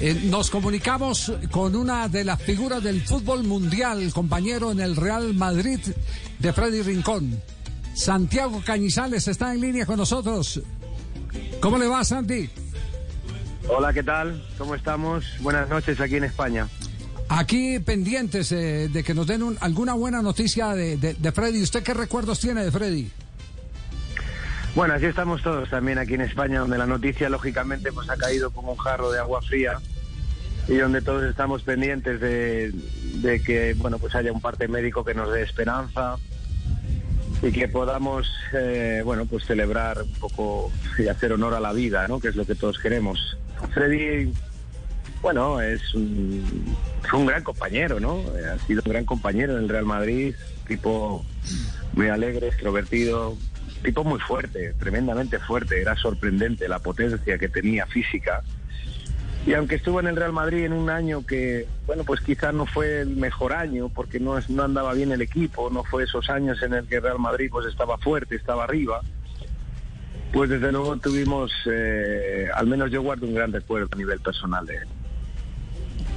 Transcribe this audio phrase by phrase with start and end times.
[0.00, 5.34] Eh, nos comunicamos con una de las figuras del fútbol mundial, compañero en el Real
[5.34, 5.80] Madrid
[6.38, 7.40] de Freddy Rincón.
[7.94, 10.60] Santiago Cañizales está en línea con nosotros.
[11.60, 12.48] ¿Cómo le va, Santi?
[13.68, 14.46] Hola, ¿qué tal?
[14.58, 15.24] ¿Cómo estamos?
[15.40, 16.68] Buenas noches aquí en España.
[17.28, 21.62] Aquí pendientes eh, de que nos den alguna buena noticia de, de, Freddy.
[21.62, 23.10] ¿Usted qué recuerdos tiene de Freddy?
[24.76, 28.50] Bueno, así estamos todos también aquí en España, donde la noticia lógicamente pues ha caído
[28.50, 29.78] como un jarro de agua fría
[30.68, 32.74] y donde todos estamos pendientes de,
[33.42, 36.16] que bueno pues haya un parte médico que nos dé esperanza
[37.40, 42.06] y que podamos eh, bueno pues celebrar un poco y hacer honor a la vida,
[42.06, 42.20] ¿no?
[42.20, 43.38] Que es lo que todos queremos.
[43.72, 44.30] Freddy
[45.22, 46.76] bueno, es un,
[47.08, 48.22] fue un gran compañero, ¿no?
[48.52, 50.34] Ha sido un gran compañero en el Real Madrid,
[50.68, 51.24] tipo
[51.94, 53.38] muy alegre, extrovertido,
[53.82, 58.42] tipo muy fuerte, tremendamente fuerte, era sorprendente la potencia que tenía física.
[59.46, 62.66] Y aunque estuvo en el Real Madrid en un año que, bueno, pues quizás no
[62.66, 66.60] fue el mejor año porque no, no andaba bien el equipo, no fue esos años
[66.62, 69.02] en el que Real Madrid pues estaba fuerte, estaba arriba,
[70.32, 74.66] pues desde luego tuvimos, eh, al menos yo guardo un gran recuerdo a nivel personal
[74.66, 74.88] de él.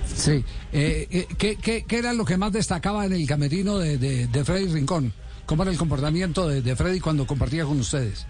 [0.08, 0.44] Sí.
[0.74, 5.14] Eh, eh, ¿qué, era lo que más destacaba en el camerino de, Freddy Rincón?
[5.50, 8.28] ¿Cómo era el comportamiento de, Freddy cuando compartía con ustedes?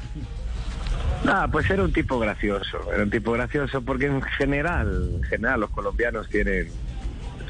[1.28, 5.60] Ah, pues era un tipo gracioso, era un tipo gracioso porque en general, en general
[5.60, 6.70] los colombianos tienen,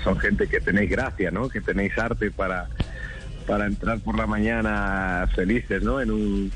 [0.03, 1.49] son gente que tenéis gracia, ¿no?
[1.49, 2.67] Que tenéis arte para,
[3.45, 6.01] para entrar por la mañana felices, ¿no?
[6.01, 6.51] En un,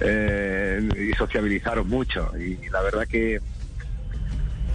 [0.00, 2.32] eh, y sociabilizaros mucho.
[2.36, 3.40] Y la verdad que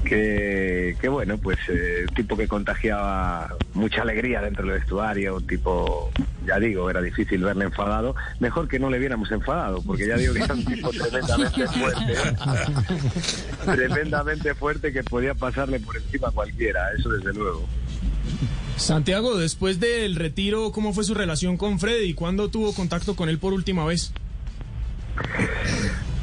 [0.05, 6.11] que, bueno, pues eh, un tipo que contagiaba mucha alegría dentro del vestuario, un tipo,
[6.45, 10.33] ya digo, era difícil verle enfadado, mejor que no le viéramos enfadado, porque ya digo
[10.33, 12.15] que era un tipo tremendamente fuerte,
[13.65, 17.67] tremendamente fuerte que podía pasarle por encima a cualquiera, eso desde luego.
[18.75, 22.13] Santiago, después del retiro, ¿cómo fue su relación con Freddy?
[22.13, 24.11] ¿Cuándo tuvo contacto con él por última vez?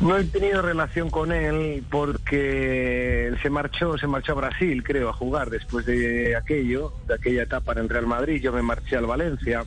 [0.01, 5.11] No he tenido relación con él porque él se marchó, se marchó a Brasil, creo,
[5.11, 8.41] a jugar después de aquello, de aquella etapa en el Real Madrid.
[8.41, 9.65] Yo me marché al Valencia.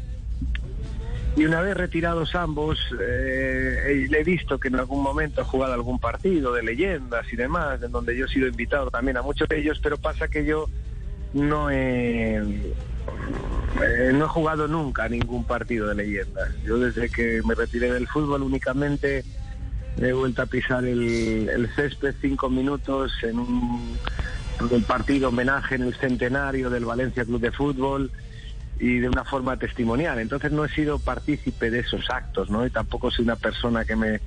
[1.36, 5.74] Y una vez retirados ambos, eh, le he visto que en algún momento ha jugado
[5.74, 9.48] algún partido de leyendas y demás, en donde yo he sido invitado también a muchos
[9.50, 10.70] de ellos, pero pasa que yo
[11.34, 12.36] no he,
[13.82, 16.50] eh, no he jugado nunca ningún partido de leyendas.
[16.64, 19.24] Yo desde que me retiré del fútbol únicamente
[19.98, 23.98] he vuelto a pisar el, césped cinco minutos en un,
[24.88, 28.12] partido homenaje en el centenario del Valencia Club de Fútbol
[28.80, 30.20] y de una forma testimonial.
[30.20, 32.66] Entonces no he sido partícipe de esos actos, ¿no?
[32.66, 34.20] Y tampoco soy una persona que me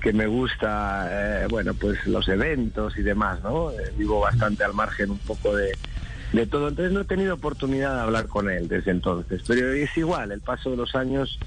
[0.00, 3.70] que me gusta, eh, bueno, pues los eventos y demás, ¿no?
[3.70, 5.78] Eh, vivo bastante al margen un poco de,
[6.32, 6.68] de todo.
[6.68, 9.42] Entonces no he tenido oportunidad de hablar con él desde entonces.
[9.46, 11.38] Pero es igual, el paso de los años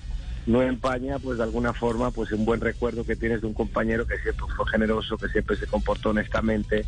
[0.46, 4.06] no empaña pues de alguna forma pues un buen recuerdo que tienes de un compañero
[4.06, 6.86] que siempre fue generoso, que siempre se comportó honestamente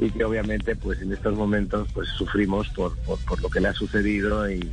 [0.00, 3.74] y que obviamente pues en estos momentos pues sufrimos por, por, lo que le ha
[3.74, 4.68] sucedido y,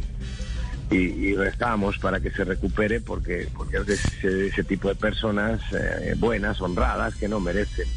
[0.89, 6.61] y, rezamos para que se recupere porque, porque es ese, tipo de personas eh, buenas,
[6.61, 7.87] honradas, que no merecen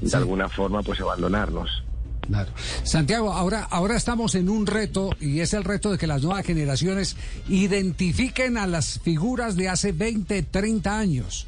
[0.00, 1.84] de alguna forma pues abandonarnos.
[2.22, 2.50] Claro.
[2.84, 6.46] Santiago, ahora, ahora estamos en un reto y es el reto de que las nuevas
[6.46, 7.16] generaciones
[7.48, 11.46] identifiquen a las figuras de hace 20, 30 años.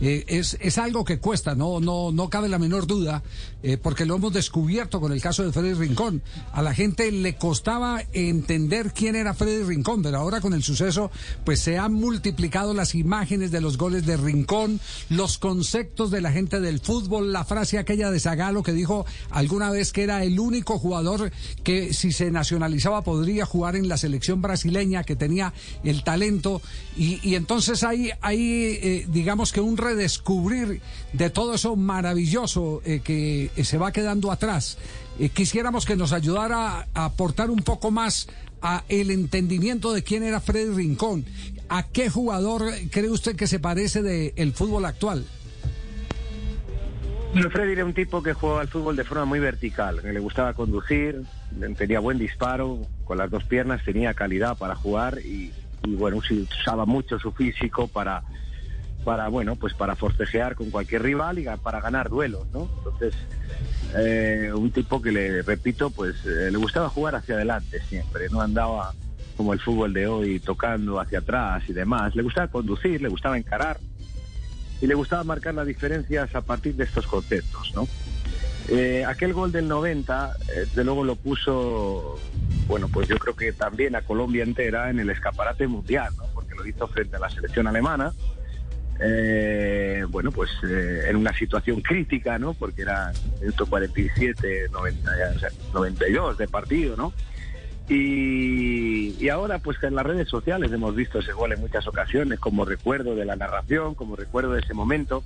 [0.00, 3.22] Eh, es, es, algo que cuesta, no, no, no cabe la menor duda,
[3.62, 6.22] eh, porque lo hemos descubierto con el caso de Freddy Rincón.
[6.52, 11.10] A la gente le costaba entender quién era Freddy Rincón, pero ahora con el suceso,
[11.44, 16.30] pues se han multiplicado las imágenes de los goles de Rincón, los conceptos de la
[16.30, 20.38] gente del fútbol, la frase aquella de Zagalo que dijo alguna vez que era el
[20.38, 21.32] único jugador
[21.64, 26.62] que si se nacionalizaba podría jugar en la selección brasileña, que tenía el talento,
[26.96, 30.80] y, y entonces hay, hay eh, digamos que un descubrir
[31.12, 34.78] de todo eso maravilloso eh, que eh, se va quedando atrás.
[35.18, 38.28] Eh, quisiéramos que nos ayudara a aportar un poco más
[38.62, 41.24] a el entendimiento de quién era Freddy Rincón.
[41.68, 45.24] ¿A qué jugador cree usted que se parece del fútbol actual?
[47.50, 51.22] Freddy era un tipo que jugaba al fútbol de forma muy vertical, le gustaba conducir,
[51.76, 55.52] tenía buen disparo, con las dos piernas tenía calidad para jugar y,
[55.84, 58.22] y bueno, usaba mucho su físico para
[59.04, 63.14] para bueno pues para forcejear con cualquier rival y para ganar duelos no entonces
[63.96, 68.40] eh, un tipo que le repito pues eh, le gustaba jugar hacia adelante siempre no
[68.40, 68.92] andaba
[69.36, 73.38] como el fútbol de hoy tocando hacia atrás y demás le gustaba conducir le gustaba
[73.38, 73.78] encarar
[74.80, 77.86] y le gustaba marcar las diferencias a partir de estos conceptos no
[78.70, 82.18] Eh, aquel gol del 90, eh, de luego lo puso,
[82.66, 86.24] bueno, pues yo creo que también a Colombia entera en el escaparate mundial, ¿no?
[86.34, 88.12] porque lo hizo frente a la selección alemana.
[89.00, 92.54] Eh, bueno, pues en una situación crítica, ¿no?
[92.54, 97.12] Porque era 147, 90, o sea, 92 de partido, ¿no?
[97.88, 102.38] Y, ahora, pues que en las redes sociales hemos visto ese gol en muchas ocasiones,
[102.38, 105.24] como recuerdo de la narración, como recuerdo de ese momento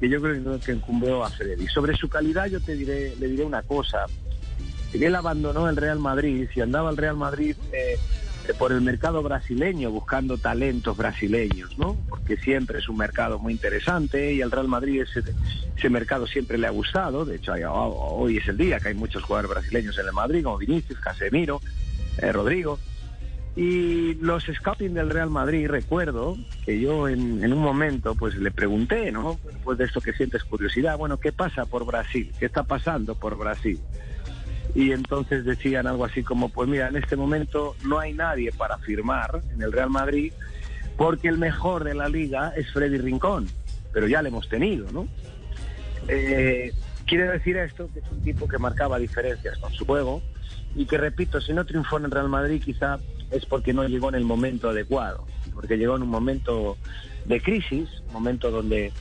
[0.00, 1.68] que yo creo que incumbió a Freddy.
[1.68, 4.06] Sobre su calidad yo te diré, le diré una cosa.
[4.92, 7.98] Él abandonó el Real Madrid, si andaba el Real Madrid eh, eh,
[8.58, 11.96] por el mercado brasileño buscando talentos brasileños, ¿no?
[12.08, 15.22] Porque siempre es un mercado muy interesante y al Real Madrid ese,
[15.76, 17.24] ese mercado siempre le ha gustado.
[17.24, 20.58] De hecho, hoy es el día que hay muchos jugadores brasileños en el Madrid, como
[20.58, 21.60] Vinicius, Casemiro,
[22.18, 22.78] eh, Rodrigo.
[23.54, 29.12] Y los scouting del Real Madrid, recuerdo que yo en, un momento pues le pregunté,
[29.12, 29.38] ¿no?
[29.44, 32.32] Después de esto que sientes curiosidad, bueno, ¿qué pasa por Brasil?
[32.38, 33.78] ¿Qué está pasando por Brasil?
[34.74, 38.78] Y entonces decían algo así como, pues mira, en este momento no hay nadie para
[38.78, 40.32] firmar en el Real Madrid
[40.96, 43.48] porque el mejor de la liga es Freddy Rincón,
[43.92, 45.08] pero ya le hemos tenido, ¿no?
[46.08, 46.72] Eh,
[47.06, 50.22] quiere decir esto que es un tipo que marcaba diferencias con su juego
[50.74, 52.98] y que, repito, si no triunfó en el Real Madrid quizá
[53.30, 56.76] es porque no llegó en el momento adecuado, porque llegó en un momento
[57.24, 58.92] de crisis, momento donde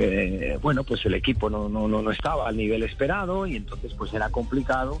[0.00, 4.14] eh, bueno, pues el equipo no, no, no, estaba al nivel esperado y entonces pues
[4.14, 5.00] era complicado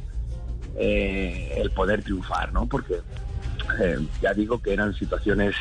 [0.76, 2.66] eh, el poder triunfar, ¿no?
[2.66, 2.94] Porque
[3.80, 5.54] eh, ya digo que eran situaciones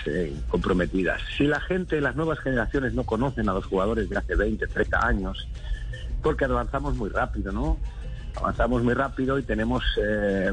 [0.50, 1.22] comprometidas.
[1.38, 5.06] Si la gente, las nuevas generaciones no conocen a los jugadores de hace 20, 30
[5.06, 5.48] años,
[6.24, 7.78] porque avanzamos muy rápido, ¿no?
[8.36, 9.84] Avanzamos muy rápido y tenemos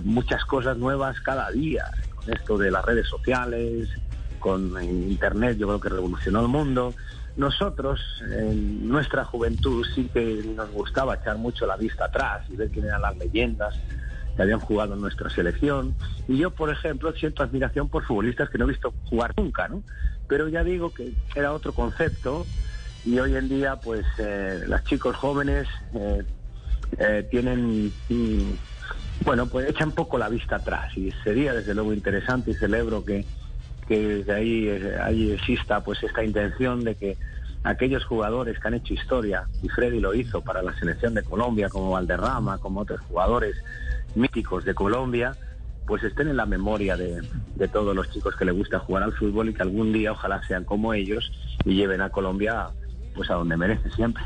[0.05, 1.87] muchas cosas nuevas cada día
[2.27, 3.89] esto de las redes sociales,
[4.39, 6.95] con Internet, yo creo que revolucionó el mundo.
[7.37, 8.01] Nosotros,
[8.31, 12.87] en nuestra juventud, sí que nos gustaba echar mucho la vista atrás y ver quién
[12.87, 13.75] eran las leyendas
[14.37, 15.95] que habían jugado en nuestra selección.
[16.29, 19.83] Y yo, por ejemplo, siento admiración por futbolistas que no he visto jugar nunca, ¿no?
[20.29, 22.47] Pero ya digo que era otro concepto
[23.05, 26.23] y hoy en día, pues, eh, los chicos jóvenes eh,
[26.99, 27.93] eh, tienen...
[28.09, 28.53] Mm,
[29.25, 33.05] bueno, pues echa un poco la vista atrás y sería desde luego interesante y celebro
[33.05, 33.25] que,
[33.85, 37.17] que desde ahí, eh, ahí exista pues esta intención de que
[37.63, 41.69] aquellos jugadores que han hecho historia, y Freddy lo hizo para la selección de Colombia,
[41.69, 43.57] como Valderrama, como otros jugadores
[44.15, 45.37] míticos de Colombia,
[45.87, 47.21] pues estén en la memoria de,
[47.57, 50.43] de todos los chicos que les gusta jugar al fútbol y que algún día ojalá
[50.47, 51.31] sean como ellos
[51.65, 52.71] y lleven a Colombia
[53.15, 54.25] pues a donde merece siempre.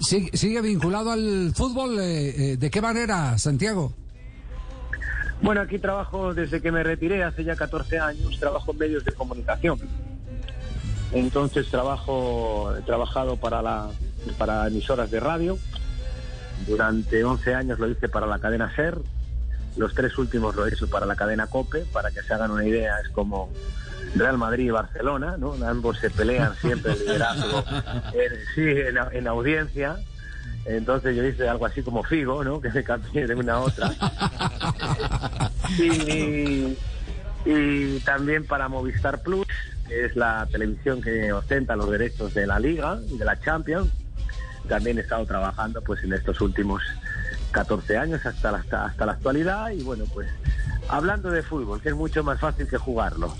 [0.00, 1.98] ¿Sigue, vinculado al fútbol?
[2.00, 3.94] Eh, eh, ¿De qué manera, Santiago?
[5.42, 9.12] Bueno, aquí trabajo desde que me retiré hace ya 14 años, trabajo en medios de
[9.12, 9.78] comunicación.
[11.12, 13.88] Entonces trabajo, he trabajado para, la,
[14.38, 15.58] para emisoras de radio.
[16.66, 18.98] Durante 11 años lo hice para la cadena SER.
[19.76, 21.86] Los tres últimos lo he hecho para la cadena COPE.
[21.92, 23.50] Para que se hagan una idea, es como
[24.14, 25.54] Real Madrid y Barcelona, ¿no?
[25.66, 27.64] Ambos se pelean siempre el liderazgo
[28.54, 28.66] sí,
[29.12, 29.96] en audiencia.
[30.64, 32.60] Entonces yo hice algo así como Figo, ¿no?
[32.62, 33.90] Que se cambié de una a otra.
[37.46, 39.46] y, también para Movistar Plus,
[39.88, 43.90] que es la televisión que ostenta los derechos de la Liga y de la Champions.
[44.68, 46.82] También he estado trabajando pues en estos últimos
[47.50, 50.28] 14 años hasta la, hasta la actualidad y bueno, pues
[50.88, 53.34] hablando de fútbol, que es mucho más fácil que jugarlo,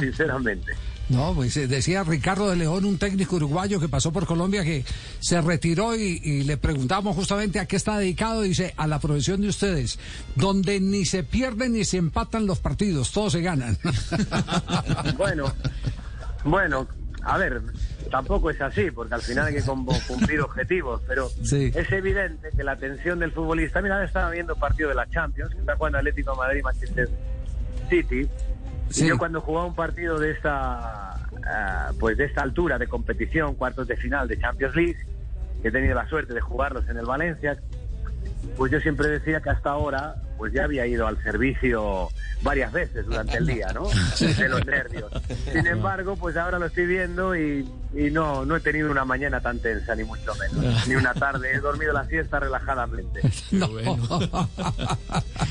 [0.00, 0.72] sinceramente.
[1.08, 4.84] No, pues eh, decía Ricardo de León, un técnico uruguayo que pasó por Colombia, que
[5.20, 8.42] se retiró y, le preguntamos justamente a qué está dedicado.
[8.42, 9.98] Dice, a la profesión de ustedes,
[10.34, 13.76] donde ni se pierden ni se empatan los partidos, todos se ganan.
[15.18, 15.52] bueno,
[16.44, 16.88] bueno,
[17.22, 17.62] a ver,
[18.10, 22.76] tampoco es así, porque al final hay que cumplir objetivos, pero es evidente que la
[22.76, 27.08] tensión del futbolista, mira, estaba viendo partido de la Champions, está jugando Atlético Madrid, Manchester
[27.88, 28.28] City,
[28.90, 33.88] yo cuando jugaba un partido de esta, eh, pues de esta altura de competición, cuartos
[33.88, 34.98] de final de Champions League,
[35.62, 37.58] que he tenido la suerte de jugarlos en el Valencia,
[38.56, 42.08] pues yo siempre decía que hasta ahora pues ya había ido al servicio
[42.42, 43.88] varias veces durante el día, ¿no?
[44.20, 45.10] De los nervios.
[45.50, 49.58] Sin embargo, pues ahora lo estoy viendo y, no, no he tenido una mañana tan
[49.60, 50.86] tensa, ni mucho menos.
[50.88, 51.52] Ni una tarde.
[51.54, 53.20] He dormido la siesta relajadamente.
[53.52, 53.68] No.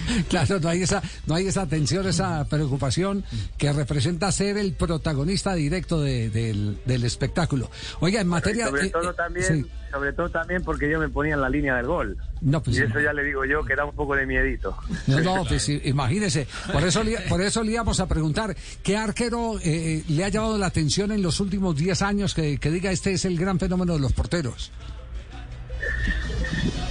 [0.30, 3.24] claro, no hay, esa, no hay esa tensión, esa preocupación
[3.58, 7.70] que representa ser el protagonista directo del, espectáculo.
[8.00, 8.68] Oiga, en materia...
[8.68, 9.68] sobre todo eh, también...
[9.94, 12.18] Sobre todo también porque yo me ponía en la línea del gol.
[12.64, 14.76] Pues y eso ya le digo yo que da un poco de miedito.
[15.06, 16.48] No, no, pues imagínese.
[16.72, 20.66] Por eso, por eso le íbamos a preguntar, ¿qué arquero eh, le ha llamado la
[20.66, 24.14] atención en los últimos 10 años que, diga este es el gran fenómeno de los
[24.14, 24.72] porteros?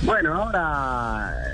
[0.02, 1.51] Bueno, ahora eh,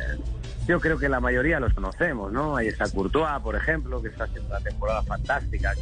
[0.69, 2.55] yo creo que la mayoría los conocemos, ¿no?
[2.55, 5.73] Ahí está Courtois, por ejemplo, que está haciendo una temporada fantástica.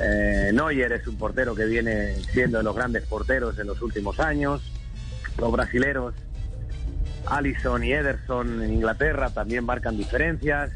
[0.00, 4.18] Eh, Neuer es un portero que viene siendo de los grandes porteros en los últimos
[4.18, 4.62] años.
[5.38, 6.14] Los brasileros,
[7.26, 10.72] Allison y Ederson en Inglaterra también marcan diferencias.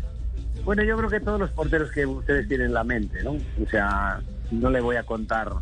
[0.65, 3.33] Bueno, yo creo que todos los porteros que ustedes tienen en la mente, ¿no?
[3.33, 4.21] O sea,
[4.53, 5.53] no le voy a contar,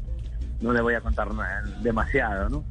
[0.60, 1.28] no le voy a contar
[1.82, 2.64] demasiado, ¿no?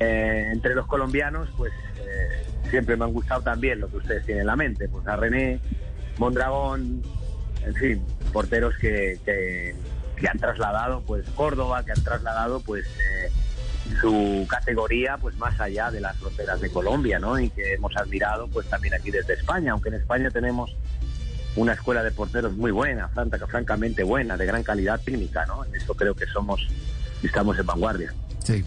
[0.00, 2.33] Eh, entre los colombianos, pues eh,
[2.74, 5.60] siempre me han gustado también lo que ustedes tienen en la mente, pues a René,
[6.18, 7.02] Mondragón,
[7.64, 9.76] en fin, porteros que, que,
[10.28, 13.30] han trasladado, pues Córdoba, que han trasladado, pues eh,
[14.00, 17.38] su categoría, pues más allá de las fronteras de Colombia, ¿no?
[17.38, 20.74] Y que hemos admirado, pues también aquí desde España, aunque en España tenemos
[21.54, 25.64] una escuela de porteros muy buena, francamente buena, de gran calidad técnica, ¿no?
[25.64, 26.66] En eso creo que somos,
[27.22, 28.12] estamos en vanguardia.
[28.42, 28.64] Sí.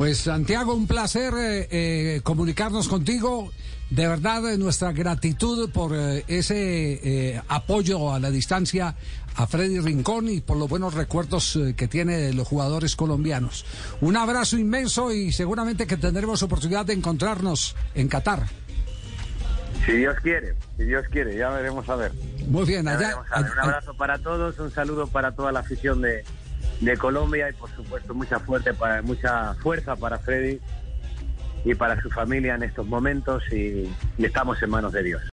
[0.00, 3.52] Pues Santiago, un placer eh, eh, comunicarnos contigo.
[3.90, 5.94] De verdad, eh, nuestra gratitud por
[6.26, 8.96] ese apoyo a la distancia
[9.36, 13.66] a Freddy Rincón y por los buenos recuerdos que tiene de los jugadores colombianos.
[14.00, 18.46] Un abrazo inmenso y seguramente que tendremos oportunidad de encontrarnos en Qatar.
[19.84, 22.12] Si Dios quiere, si Dios quiere, ya veremos a ver.
[22.48, 23.18] Muy bien, allá.
[23.18, 26.24] Un abrazo para todos, un saludo para toda la afición de,
[26.80, 30.60] de Colombia y por supuesto mucha fuerte para mucha fuerza para Freddy
[31.64, 35.22] y para su familia en estos momentos y estamos en manos de Dios.